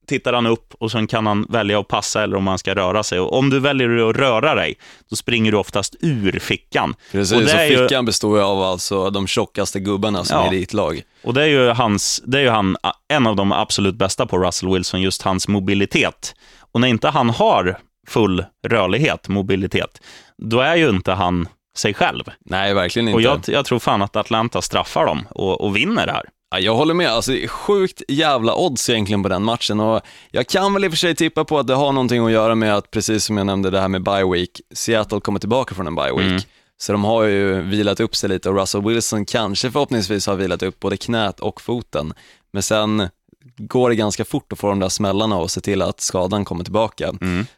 [0.08, 3.04] tittar han upp och sen kan han välja att passa eller om han ska röra
[3.04, 3.20] sig.
[3.20, 4.76] Och om du väljer att röra dig,
[5.10, 6.96] då springer du oftast ur fickan.
[7.12, 10.48] Precis, och det ju- fickan består ju av alltså de tjockaste gubbarna som Ja.
[10.48, 11.02] är i ditt lag.
[11.24, 14.38] Och det är ju, hans, det är ju han, en av de absolut bästa på
[14.38, 16.36] Russell Wilson, just hans mobilitet.
[16.72, 20.02] Och när inte han har full rörlighet, mobilitet,
[20.38, 22.24] då är ju inte han sig själv.
[22.46, 23.16] Nej, verkligen inte.
[23.16, 26.26] Och jag, jag tror fan att Atlanta straffar dem och, och vinner det här.
[26.52, 30.02] Ja, jag håller med, alltså det är sjukt jävla odds egentligen på den matchen och
[30.32, 32.56] jag kan väl i och för sig tippa på att det har någonting att göra
[32.56, 35.88] med att, precis som jag nämnde det här med bye week, Seattle kommer tillbaka från
[35.88, 36.22] en bye week.
[36.32, 36.42] Mm.
[36.78, 40.64] Så de har ju vilat upp sig lite och Russell Wilson kanske förhoppningsvis har vilat
[40.64, 42.14] upp både knät och foten.
[42.54, 43.10] Men sen
[43.58, 46.64] går det ganska fort att få de där smällarna och se till att skadan kommer
[46.64, 47.14] tillbaka.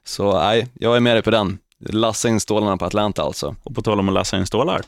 [0.06, 1.58] Så nej, jag är med dig på den.
[1.90, 3.56] Lassa in stålarna på Atlanta alltså.
[3.64, 4.82] Och på tal om att lassa in stålar.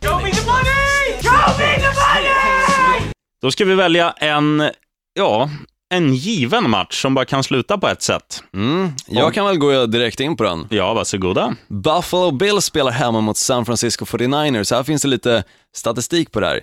[3.45, 4.69] Då ska vi välja en,
[5.13, 5.49] ja,
[5.89, 8.43] en given match som bara kan sluta på ett sätt.
[8.53, 10.67] Mm, jag kan väl gå direkt in på den.
[10.69, 11.55] Ja, varsågoda.
[11.67, 14.75] Buffalo Bills spelar hemma mot San Francisco 49ers.
[14.75, 15.43] Här finns det lite
[15.75, 16.61] statistik på det här.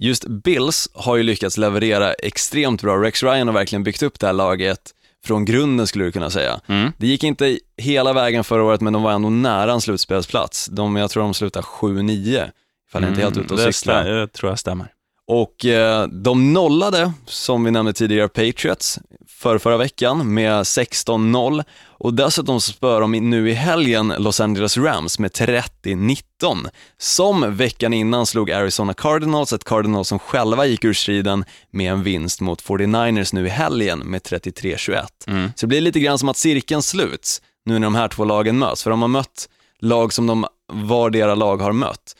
[0.00, 2.96] Just Bills har ju lyckats leverera extremt bra.
[2.96, 4.80] Rex Ryan har verkligen byggt upp det här laget
[5.24, 6.60] från grunden skulle du kunna säga.
[6.66, 6.92] Mm.
[6.98, 10.66] Det gick inte hela vägen förra året, men de var ändå nära en slutspelsplats.
[10.66, 12.50] De, jag tror de slutade 7-9,
[12.88, 14.06] ifall jag inte är helt ute och det cyklar.
[14.06, 14.92] jag tror jag stämmer.
[15.28, 22.14] Och eh, de nollade, som vi nämnde tidigare, Patriots för förra veckan med 16-0 och
[22.14, 28.26] dessutom så spör de nu i helgen Los Angeles Rams med 30-19 som veckan innan
[28.26, 33.34] slog Arizona Cardinals, ett Cardinals som själva gick ur striden med en vinst mot 49ers
[33.34, 35.06] nu i helgen med 33-21.
[35.56, 38.58] Så det blir lite grann som att cirkeln sluts nu när de här två lagen
[38.58, 39.48] möts, för de har mött
[39.80, 42.16] lag som de vardera lag har mött.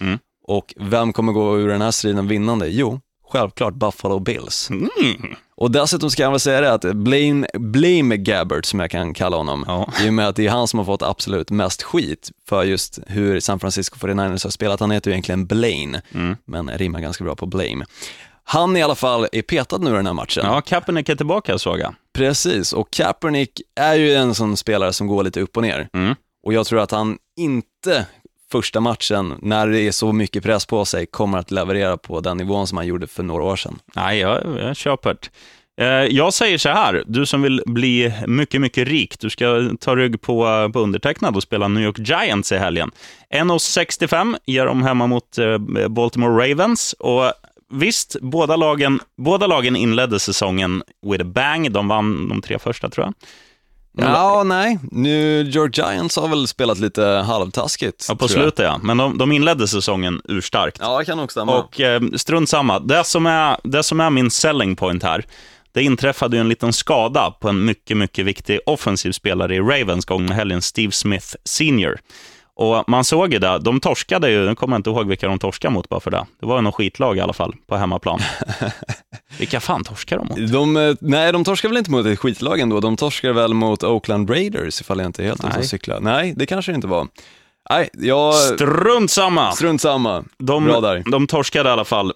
[0.49, 2.69] Och vem kommer gå ur den här striden vinnande?
[2.69, 3.01] Jo,
[3.33, 4.71] självklart Buffalo Bills.
[4.71, 5.35] Mm.
[5.57, 9.37] Och dessutom ska jag väl säga det att Blame, Blame Gabbert, som jag kan kalla
[9.37, 9.93] honom, Ja.
[10.03, 12.99] i och med att det är han som har fått absolut mest skit för just
[13.07, 14.81] hur San Francisco 49ers har spelat.
[14.81, 16.37] Han heter ju egentligen Blaine, Mm.
[16.45, 17.85] men rimmar ganska bra på Blame.
[18.45, 20.43] Han i alla fall är petad nu i den här matchen.
[20.47, 21.95] Ja, Kaepernick är tillbaka såg jag.
[22.15, 25.89] Precis, och Kaepernick är ju en sån spelare som går lite upp och ner.
[25.95, 26.15] Mm.
[26.43, 28.07] Och jag tror att han inte
[28.51, 32.37] första matchen, när det är så mycket press på sig, kommer att leverera på den
[32.37, 33.79] nivån som han gjorde för några år sedan.
[33.95, 35.29] Nej, jag, jag köper det.
[35.79, 39.97] Eh, jag säger så här, du som vill bli mycket, mycket rik, du ska ta
[39.97, 42.91] rygg på, på undertecknad och spela New York Giants i helgen.
[43.35, 45.59] 1,65 ger de hemma mot eh,
[45.89, 46.93] Baltimore Ravens.
[46.93, 47.33] Och
[47.71, 51.73] visst, båda lagen, båda lagen inledde säsongen with a bang.
[51.73, 53.15] De vann de tre första, tror jag.
[54.01, 58.07] Ja, nej, nu York Giants har väl spelat lite halvtaskigt.
[58.09, 58.31] Ja, på jag.
[58.31, 58.81] slutet, ja.
[58.83, 60.79] Men de, de inledde säsongen urstarkt.
[60.81, 61.59] Ja, det kan nog stämma.
[61.59, 65.25] Och eh, strunt samma, det som, är, det som är min selling point här,
[65.73, 70.05] det inträffade ju en liten skada på en mycket, mycket viktig offensiv spelare i Ravens
[70.05, 71.99] gång med helgen, Steve Smith Senior.
[72.55, 75.75] Och man såg ju det, de torskade ju, jag kommer inte ihåg vilka de torskade
[75.75, 76.27] mot bara för det.
[76.41, 78.21] Det var ju något skitlag i alla fall, på hemmaplan.
[79.39, 80.53] vilka fan torskade de mot?
[80.53, 83.85] De, eh, nej, de torskar väl inte mot ett skitlag ändå, de torskar väl mot
[83.85, 86.01] Oakland Raiders ifall jag inte är helt ute och cyklar.
[86.01, 87.09] Nej, det kanske det inte var.
[87.71, 88.35] Nej, jag...
[88.35, 89.53] Strunt samma!
[89.53, 90.25] Strunt samma.
[90.39, 90.95] Bra där.
[90.95, 92.13] De, de torskade i alla fall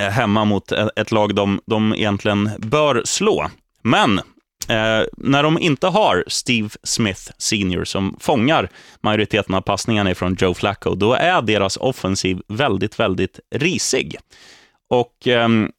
[0.00, 3.50] eh, hemma mot ett, lag de, de egentligen bör slå.
[3.82, 8.68] Men eh, när de inte har Steve Smith Senior som fångar
[9.00, 14.16] majoriteten av passningarna från Joe Flacco, då är deras offensiv väldigt, väldigt risig.
[14.90, 15.72] Och ehm,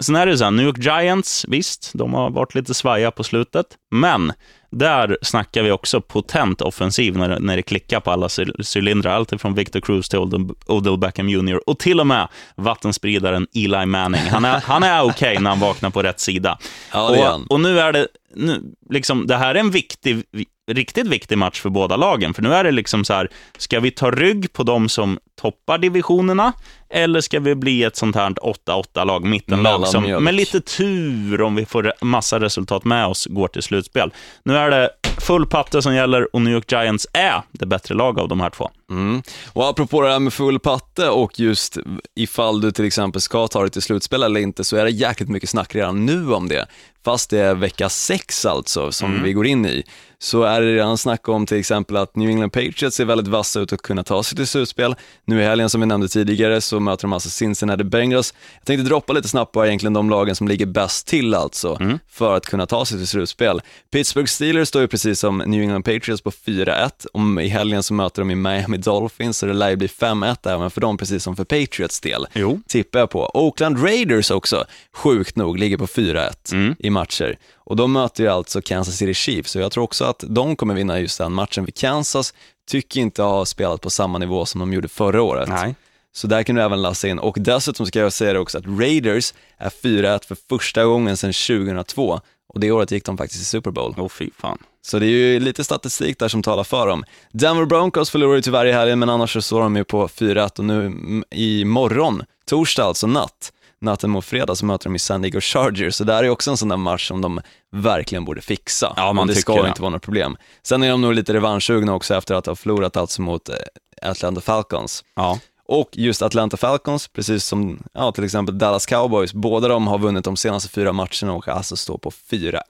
[0.00, 3.24] Sen är det så här, New York Giants, visst, de har varit lite svaja på
[3.24, 4.32] slutet, men
[4.70, 9.40] där snackar vi också potent offensiv när, när det klickar på alla cy- cylindrar, allt
[9.40, 10.18] från Victor Cruz till
[10.66, 11.60] Odell, Beckham Jr.
[11.68, 14.20] och till och med vattenspridaren Eli Manning.
[14.30, 16.58] Han är, han är okej när han vaknar på rätt sida.
[16.92, 21.06] Ja, och, och nu är det, nu, liksom, det här är en viktig, vi- riktigt
[21.06, 23.28] viktig match för båda lagen, för nu är det liksom så här,
[23.58, 26.52] ska vi ta rygg på de som toppar divisionerna,
[26.90, 31.66] eller ska vi bli ett sånt här 8-8-lag, mittenlag, som med lite tur, om vi
[31.66, 34.12] får massa resultat med oss, går till slutspel.
[34.42, 38.18] Nu är det full patte som gäller och New York Giants är det bättre lag
[38.18, 38.70] av de här två.
[38.90, 39.22] Mm.
[39.52, 41.78] Och apropå det här med full patte och just
[42.16, 45.28] ifall du till exempel ska ta dig till slutspel eller inte så är det jäkligt
[45.28, 46.66] mycket snack redan nu om det.
[47.04, 49.84] Fast det är vecka sex alltså som vi går in i,
[50.18, 53.60] så är det redan snack om till exempel att New England Patriots är väldigt vassa
[53.60, 54.94] ut att kunna ta sig till slutspel.
[55.24, 58.34] Nu i helgen som vi nämnde tidigare så möter de alltså Cincinnati Bengals.
[58.58, 61.78] Jag tänkte droppa lite snabbt på egentligen de lagen som ligger bäst till alltså
[62.10, 63.60] för att kunna ta sig till slutspel.
[63.92, 67.06] Pittsburgh Steelers står ju precis som New England Patriots på 4-1.
[67.12, 70.36] Om i helgen så möter de i Miami Dolphins så det lär ju bli 5-1
[70.54, 72.26] även för dem precis som för Patriots del.
[72.34, 72.60] Jo.
[72.68, 73.30] Tippar jag på.
[73.34, 77.38] Oakland Raiders också, sjukt nog, ligger på 4-1 i matcher.
[77.54, 80.74] Och de möter ju alltså Kansas City Chiefs, så jag tror också att de kommer
[80.74, 81.64] vinna just den matchen.
[81.64, 82.34] För Kansas
[82.70, 85.48] tycker inte ha spelat på samma nivå som de gjorde förra året.
[85.48, 85.74] Nej.
[86.12, 87.18] Så där kan du även lassa in.
[87.18, 91.32] Och dessutom ska jag säga det också att Raiders är 4-1 för första gången sedan
[91.32, 92.20] 2002.
[92.54, 93.94] Och det året gick de faktiskt i Super Bowl.
[93.98, 94.58] Åh, fy fan.
[94.82, 97.04] Så det är ju lite statistik där som talar för dem.
[97.32, 100.58] Denver Broncos förlorar ju tyvärr i helgen, men annars så står de ju på 4-1
[100.58, 100.92] och nu
[101.30, 105.94] i morgon, torsdag alltså, natt, natten mot fredag så möter de i San Diego Chargers.
[105.94, 107.40] Så där är också en sån där match som de
[107.72, 108.92] verkligen borde fixa.
[108.96, 109.68] Ja, man det ska det.
[109.68, 110.36] inte vara något problem.
[110.62, 113.54] Sen är de nog lite revanschsugna också efter att ha förlorat alltså mot eh,
[114.02, 115.04] Atlanta Falcons.
[115.16, 115.38] Ja.
[115.70, 120.24] Och just Atlanta Falcons, precis som ja, till exempel Dallas Cowboys, båda de har vunnit
[120.24, 122.62] de senaste fyra matcherna och alltså står på 4-1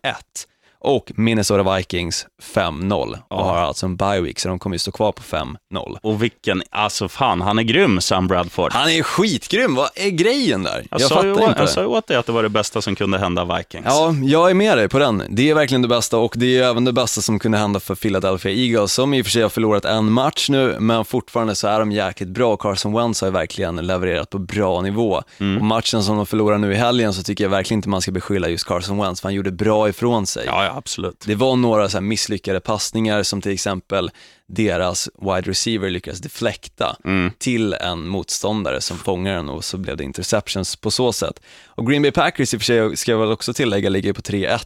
[0.81, 4.93] och Minnesota Vikings 5-0 och har alltså en bye week, så de kommer ju stå
[4.93, 5.99] kvar på 5-0.
[6.03, 8.73] Och vilken, alltså fan, han är grym, Sam Bradford.
[8.73, 10.87] Han är skitgrym, vad är grejen där?
[10.91, 12.83] Jag, jag sa ju, inte jag sa ju åt dig att det var det bästa
[12.83, 13.87] som kunde hända Vikings.
[13.87, 15.23] Ja, jag är med dig på den.
[15.29, 17.95] Det är verkligen det bästa och det är även det bästa som kunde hända för
[17.95, 21.69] Philadelphia Eagles, som i och för sig har förlorat en match nu, men fortfarande så
[21.69, 22.57] är de jäkligt bra.
[22.57, 25.23] Carson Wentz har ju verkligen levererat på bra nivå.
[25.39, 25.59] Mm.
[25.59, 28.13] Och matchen som de förlorar nu i helgen så tycker jag verkligen inte man ska
[28.13, 30.45] beskylla just Carson Wentz, för han gjorde bra ifrån sig.
[30.47, 31.25] Ja, ja absolut.
[31.27, 34.11] Det var några så misslyckade passningar som till exempel
[34.49, 37.33] deras wide receiver lyckades deflekta mm.
[37.39, 41.41] till en motståndare som fångar den och så blev det interceptions på så sätt.
[41.67, 44.21] Och Green Bay Packers i och för sig, ska jag väl också tillägga, ligger på
[44.21, 44.59] 3-1.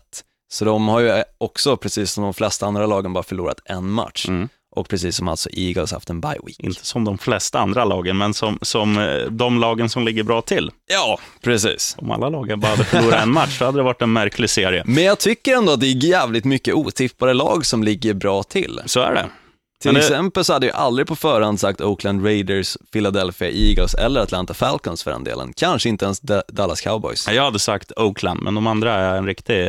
[0.52, 4.28] Så de har ju också, precis som de flesta andra lagen, bara förlorat en match.
[4.28, 4.48] Mm.
[4.74, 6.60] Och precis som alltså Eagles haft en bye week.
[6.60, 10.42] Inte som de flesta andra lagen, men som, som eh, de lagen som ligger bra
[10.42, 10.70] till.
[10.90, 11.96] Ja, precis.
[11.98, 14.82] Om alla lagen bara hade förlorat en match, så hade det varit en märklig serie.
[14.86, 18.80] Men jag tycker ändå att det är jävligt mycket otippade lag som ligger bra till.
[18.86, 19.26] Så är det.
[19.82, 24.54] Till exempel så hade jag aldrig på förhand sagt Oakland Raiders, Philadelphia Eagles eller Atlanta
[24.54, 25.52] Falcons för den delen.
[25.56, 27.28] Kanske inte ens Dallas Cowboys.
[27.28, 29.66] Jag hade sagt Oakland, men de andra är en riktig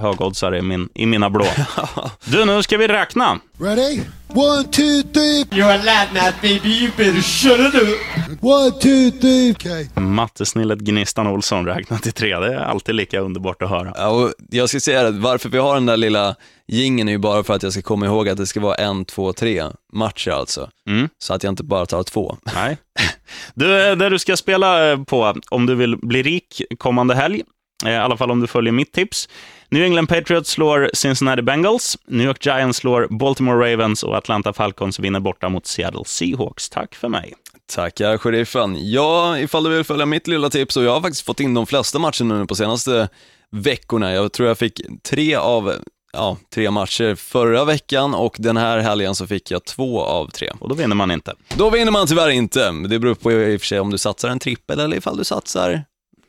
[0.00, 1.46] högoddsare i, min, i mina blå.
[2.24, 3.40] du, nu ska vi räkna.
[3.60, 4.00] Ready?
[4.28, 5.44] One, two, three.
[5.50, 6.68] You're a lad now, baby.
[6.68, 8.42] You better shut it up.
[8.42, 9.50] One, two, three.
[9.50, 9.86] Okay.
[9.94, 12.38] Mattesnillet Gnistan Olsson räknat till tre.
[12.38, 13.92] Det är alltid lika underbart att höra.
[13.96, 16.36] Ja, och jag ska säga det, varför vi har den där lilla
[16.68, 19.04] gingen är ju bara för att jag ska komma ihåg att det ska vara en,
[19.04, 20.70] två, tre matcher alltså.
[20.88, 21.08] Mm.
[21.18, 22.36] Så att jag inte bara tar två.
[22.54, 22.78] Nej.
[23.54, 27.42] Du, det du ska spela på, om du vill bli rik kommande helg,
[27.84, 29.28] eh, i alla fall om du följer mitt tips,
[29.68, 34.98] New England Patriots slår Cincinnati Bengals, New York Giants slår Baltimore Ravens och Atlanta Falcons
[34.98, 36.68] vinner borta mot Seattle Seahawks.
[36.68, 37.34] Tack för mig.
[37.74, 38.90] Tackar sheriffen.
[38.90, 41.66] Ja, ifall du vill följa mitt lilla tips, och jag har faktiskt fått in de
[41.66, 43.08] flesta matcherna nu på senaste
[43.50, 44.12] veckorna.
[44.12, 45.74] Jag tror jag fick tre av
[46.12, 50.52] ja, tre matcher förra veckan och den här helgen så fick jag två av tre.
[50.60, 51.34] Och då vinner man inte.
[51.56, 52.70] Då vinner man tyvärr inte.
[52.88, 55.24] Det beror på i och för sig om du satsar en trippel eller ifall du
[55.24, 55.84] satsar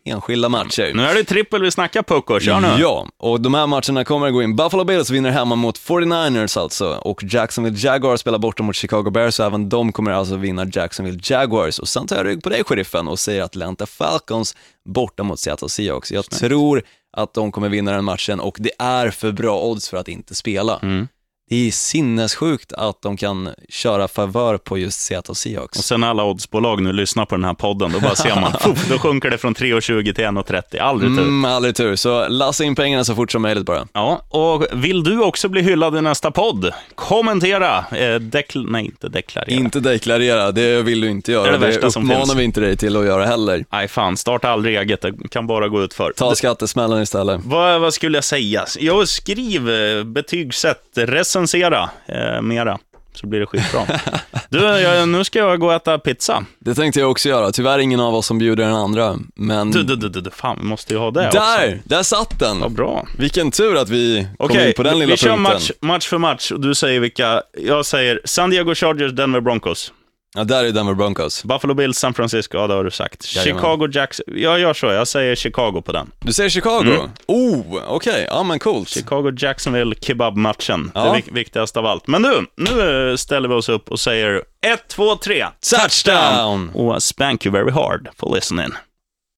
[0.06, 0.92] enskilda matcher.
[0.94, 2.68] Nu är det trippel vi snackar Pucko, kör nu.
[2.80, 4.56] Ja, och de här matcherna kommer att gå in.
[4.56, 9.40] Buffalo Bills vinner hemma mot 49ers alltså, och Jacksonville Jaguars spelar borta mot Chicago Bears,
[9.40, 11.80] och även de kommer alltså vinna Jacksonville Jaguars.
[11.80, 15.70] Och sen tar jag rygg på dig, sheriffen, och säger Atlanta Falcons borta mot Seattle
[15.70, 16.12] Seahawks.
[16.12, 16.40] Jag Snyggt.
[16.40, 16.84] tror
[17.18, 20.36] att de kommer vinna den matchen och det är för bra odds för att inte
[20.36, 20.80] spela.
[20.80, 21.08] Mm
[21.50, 25.80] det är sinnessjukt att de kan köra favör på just Seattle Seahawks.
[25.80, 28.90] Och sen alla oddsbolag nu lyssnar på den här podden, då bara ser man, puff,
[28.90, 30.82] då sjunker det från 3,20 till 1,30.
[30.82, 31.22] Aldrig tur.
[31.22, 33.88] Mm, aldrig tur, så lassa in pengarna så fort som möjligt bara.
[33.94, 36.72] Ja, och vill du också bli hyllad i nästa podd?
[36.96, 39.56] Kommentera, eh, dekl nej inte deklarera.
[39.56, 41.58] Inte deklarera, det vill du inte göra.
[41.58, 43.66] Det, är det, det uppmanar vi inte dig till att göra heller.
[43.72, 46.14] Nej, fan, starta aldrig eget, det kan bara gå ut för.
[46.18, 47.42] Ta skattesmällen istället.
[47.44, 48.66] Vad, vad skulle jag säga?
[48.80, 52.80] Jag skriv, eh, betygsätt, recensera recensera eh, mera,
[53.14, 53.82] så blir det skitbra.
[54.50, 56.46] du, jag, nu ska jag gå och äta pizza.
[56.60, 57.52] Det tänkte jag också göra.
[57.52, 59.72] Tyvärr ingen av oss som bjuder den andra, men...
[59.72, 61.76] Du, du, du, du, fan, vi måste ju ha det Där!
[61.76, 61.90] Också.
[61.90, 62.60] Där satt den!
[62.60, 63.08] Vad bra.
[63.18, 65.08] Vilken tur att vi kom in på den lilla punkten.
[65.08, 67.42] Okej, vi kör match, match för match och du säger vilka.
[67.58, 69.94] Jag säger San Diego Chargers, Denver Broncos.
[70.36, 71.44] Ja, där är Denver Broncos.
[71.44, 73.36] Buffalo Bills, San Francisco, ja det har du sagt.
[73.36, 73.62] Jajamän.
[73.62, 76.12] Chicago Jacks, jag gör så, jag säger Chicago på den.
[76.20, 76.82] Du säger Chicago?
[76.82, 77.10] Mm.
[77.28, 78.24] Oh, okej, okay.
[78.24, 78.90] ja men coolt.
[78.90, 81.22] Chicago Jacksonville kebabmatchen, ja.
[81.26, 82.08] det viktigaste av allt.
[82.08, 85.46] Men nu, nu ställer vi oss upp och säger 1, 2, 3.
[85.72, 86.70] Touchdown!
[86.70, 88.70] Och spank you very hard for listening.